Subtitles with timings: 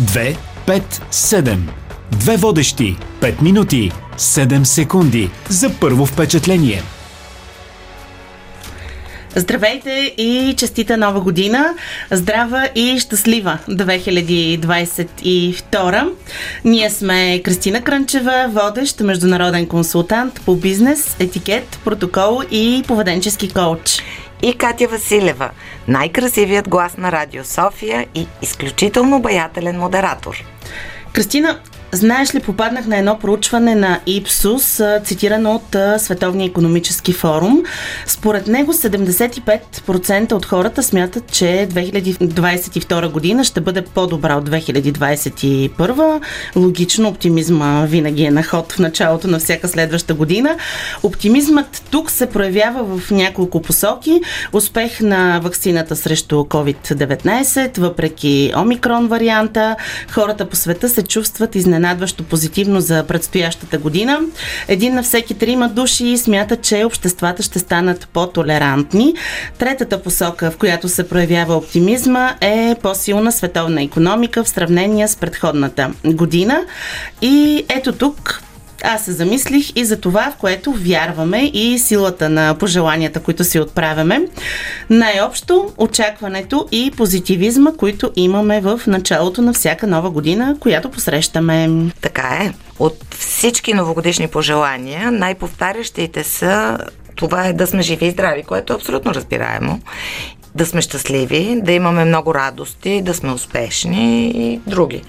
[0.00, 1.56] 2, 5, 7.
[2.10, 2.96] Две водещи.
[3.20, 3.92] 5 минути.
[4.18, 6.82] 7 секунди за първо впечатление.
[9.36, 11.74] Здравейте и честита нова година!
[12.10, 16.12] Здрава и щастлива 2022!
[16.64, 23.98] Ние сме Кристина Крънчева, водещ международен консултант по бизнес, етикет, протокол и поведенчески коуч.
[24.42, 25.50] И Катя Василева,
[25.88, 30.44] най-красивият глас на Радио София и изключително обаятелен модератор.
[31.12, 31.60] Кристина,
[31.92, 37.62] Знаеш ли, попаднах на едно проучване на Ипсус, цитирано от Световния економически форум.
[38.06, 46.20] Според него 75% от хората смятат, че 2022 година ще бъде по-добра от 2021.
[46.56, 50.56] Логично, оптимизма винаги е на ход в началото на всяка следваща година.
[51.02, 54.20] Оптимизмът тук се проявява в няколко посоки.
[54.52, 59.76] Успех на вакцината срещу COVID-19, въпреки омикрон варианта,
[60.10, 64.20] хората по света се чувстват изненадани изненадващо позитивно за предстоящата година.
[64.68, 69.14] Един на всеки трима души смята, че обществата ще станат по-толерантни.
[69.58, 75.90] Третата посока, в която се проявява оптимизма е по-силна световна економика в сравнение с предходната
[76.04, 76.64] година.
[77.22, 78.42] И ето тук
[78.84, 83.60] аз се замислих и за това, в което вярваме и силата на пожеланията, които си
[83.60, 84.20] отправяме.
[84.90, 91.68] Най-общо очакването и позитивизма, които имаме в началото на всяка нова година, която посрещаме.
[92.00, 92.52] Така е.
[92.78, 96.78] От всички новогодишни пожелания, най-повтарящите са
[97.16, 99.80] това е да сме живи и здрави, което е абсолютно разбираемо.
[100.54, 105.02] Да сме щастливи, да имаме много радости, да сме успешни и други.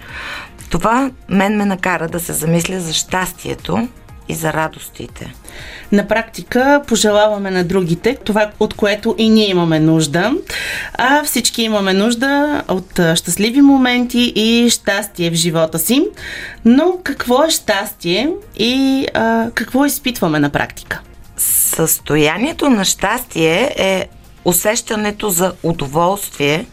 [0.71, 3.87] Това мен ме накара да се замисля за щастието
[4.29, 5.33] и за радостите.
[5.91, 10.33] На практика пожелаваме на другите това, от което и ние имаме нужда.
[10.93, 16.07] А всички имаме нужда от щастливи моменти и щастие в живота си.
[16.65, 21.01] Но какво е щастие и а, какво изпитваме на практика?
[21.37, 24.07] Състоянието на щастие е
[24.45, 26.65] усещането за удоволствие,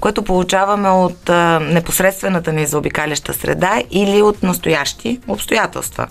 [0.00, 6.06] което получаваме от а, непосредствената ни заобикаляща среда или от настоящи обстоятелства.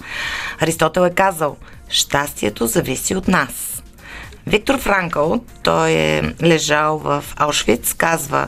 [0.59, 1.55] Аристотел е казал,
[1.89, 3.83] щастието зависи от нас.
[4.47, 8.47] Виктор Франкъл, той е лежал в Аушвиц, казва,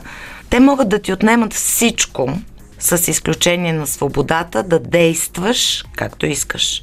[0.50, 2.32] те могат да ти отнемат всичко,
[2.78, 6.82] с изключение на свободата да действаш както искаш.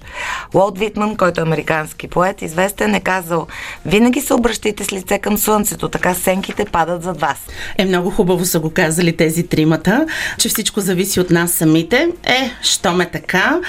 [0.54, 3.48] Уолт Витман, който е американски поет, известен е казал
[3.86, 7.38] винаги се обръщайте с лице към слънцето, така сенките падат зад вас.
[7.78, 10.06] Е, много хубаво са го казали тези тримата,
[10.38, 12.08] че всичко зависи от нас самите.
[12.24, 13.60] Е, що ме така,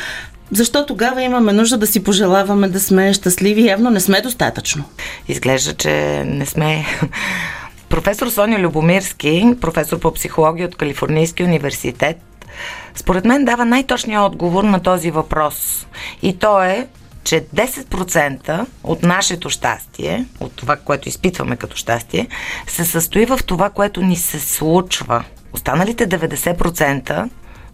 [0.51, 3.67] защо тогава имаме нужда да си пожелаваме да сме щастливи?
[3.67, 4.85] Явно не сме достатъчно.
[5.29, 6.87] Изглежда, че не сме
[7.89, 12.17] Професор Соня Любомирски, професор по психология от Калифорнийския университет,
[12.95, 15.87] според мен дава най-точния отговор на този въпрос.
[16.23, 16.89] И то е,
[17.25, 22.29] че 10% от нашето щастие, от това, което изпитваме като щастие,
[22.67, 25.25] се състои в това, което ни се случва.
[25.53, 27.31] Останалите 90%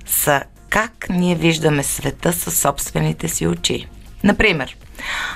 [0.07, 3.89] са как ние виждаме света със собствените си очи.
[4.25, 4.77] Например,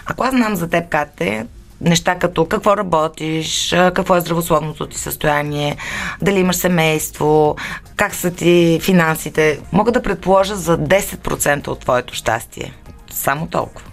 [0.07, 1.47] ако аз знам за теб, Кате,
[1.81, 5.77] неща като какво работиш, какво е здравословното ти състояние,
[6.23, 7.57] дали имаш семейство,
[7.97, 9.61] как са ти финансите.
[9.73, 12.73] Мога да предположа за 10% от твоето щастие.
[13.11, 13.89] Само толкова.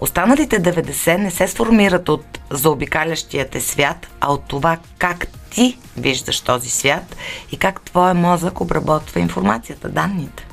[0.00, 6.40] Останалите 90 не се сформират от заобикалящия те свят, а от това как ти виждаш
[6.40, 7.16] този свят
[7.52, 10.46] и как твоя мозък обработва информацията, данните.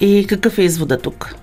[0.00, 1.34] И какъв е извода тук?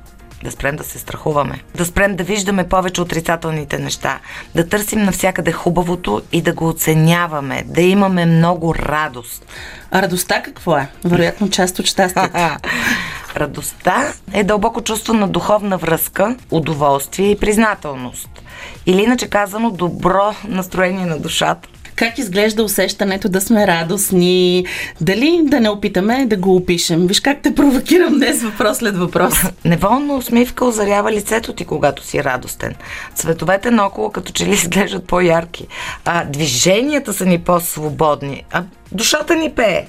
[0.45, 4.19] Да спрем да се страхуваме, да спрем да виждаме повече отрицателните неща,
[4.56, 9.45] да търсим навсякъде хубавото и да го оценяваме, да имаме много радост.
[9.91, 10.89] А радостта какво е?
[11.05, 12.38] Вероятно част от щастието.
[13.35, 18.29] Радостта е дълбоко чувство на духовна връзка, удоволствие и признателност.
[18.85, 21.69] Или иначе казано добро настроение на душата.
[21.95, 24.66] Как изглежда усещането да сме радостни?
[25.01, 27.07] Дали да не опитаме да го опишем?
[27.07, 29.34] Виж как те провокирам днес въпрос след въпрос.
[29.66, 32.75] Неволно усмивка озарява лицето ти, когато си радостен.
[33.16, 35.67] Цветовете наоколо като че ли изглеждат по-ярки.
[36.05, 38.43] А движенията са ни по-свободни.
[38.52, 39.85] А душата ни пее.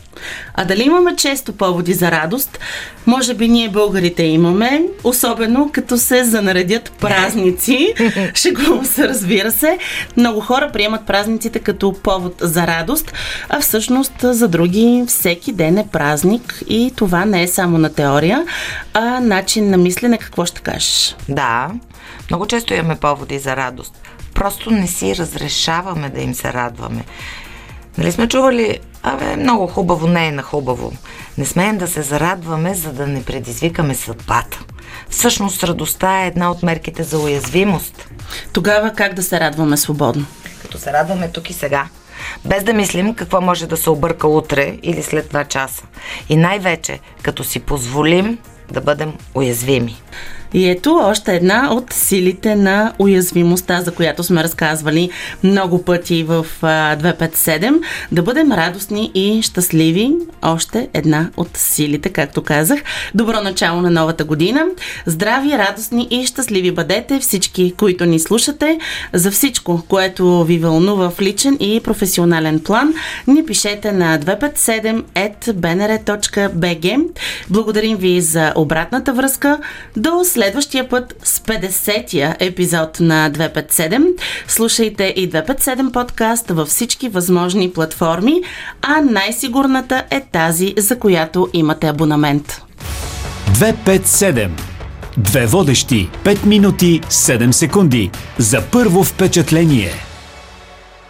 [0.54, 2.58] А дали имаме често поводи за радост?
[3.06, 7.94] Може би ние българите имаме, особено като се занаредят празници.
[8.34, 9.78] Шегувам се, разбира се.
[10.16, 13.12] Много хора приемат празниците като повод за радост,
[13.48, 18.44] а всъщност за други всеки ден е празник и това не е само на теория,
[18.94, 20.18] а начин на мислене.
[20.18, 21.16] Какво ще кажеш?
[21.28, 21.70] Да,
[22.30, 23.94] много често имаме поводи за радост.
[24.34, 27.04] Просто не си разрешаваме да им се радваме.
[27.98, 30.92] Нали сме чували, абе, много хубаво, не е на хубаво.
[31.38, 34.60] Не смеем да се зарадваме, за да не предизвикаме съдбата.
[35.10, 38.08] Всъщност радостта е една от мерките за уязвимост.
[38.52, 40.26] Тогава как да се радваме свободно?
[40.62, 41.88] Като се радваме тук и сега.
[42.44, 45.82] Без да мислим какво може да се обърка утре или след два часа.
[46.28, 48.38] И най-вече, като си позволим
[48.72, 50.02] да бъдем уязвими.
[50.56, 55.10] И ето още една от силите на уязвимостта, за която сме разказвали
[55.42, 57.80] много пъти в 257.
[58.12, 60.12] Да бъдем радостни и щастливи.
[60.42, 62.80] Още една от силите, както казах.
[63.14, 64.66] Добро начало на новата година.
[65.06, 68.78] Здрави, радостни и щастливи бъдете всички, които ни слушате.
[69.12, 72.94] За всичко, което ви вълнува в личен и професионален план,
[73.26, 77.08] ни пишете на 257.bnr.bg.
[77.50, 79.58] Благодарим ви за обратната връзка.
[79.96, 84.12] До следващия път с 50-я епизод на 257.
[84.48, 88.42] Слушайте и 257 подкаст във всички възможни платформи,
[88.82, 92.62] а най-сигурната е тази, за която имате абонамент.
[93.52, 94.50] 257
[95.16, 98.10] Две водещи, 5 минути, 7 секунди.
[98.38, 99.92] За първо впечатление.